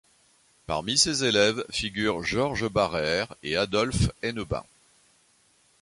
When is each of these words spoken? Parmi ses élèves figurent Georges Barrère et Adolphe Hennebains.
Parmi 0.65 0.97
ses 0.97 1.25
élèves 1.25 1.63
figurent 1.69 2.23
Georges 2.23 2.67
Barrère 2.67 3.35
et 3.43 3.55
Adolphe 3.55 4.09
Hennebains. 4.23 4.65